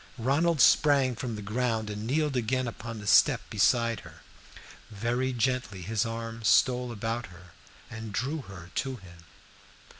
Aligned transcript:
Ronald 0.17 0.59
sprang 0.61 1.15
from 1.15 1.35
the 1.35 1.43
ground 1.43 1.87
and 1.91 2.07
kneeled 2.07 2.35
again 2.35 2.67
upon 2.67 2.97
the 2.97 3.05
step 3.05 3.39
beside 3.51 3.99
her; 3.99 4.21
very 4.89 5.31
gently 5.31 5.83
his 5.83 6.07
arm 6.07 6.43
stole 6.43 6.91
about 6.91 7.27
her 7.27 7.51
and 7.87 8.11
drew 8.11 8.41
her 8.41 8.71
to 8.73 8.95
him. 8.95 9.25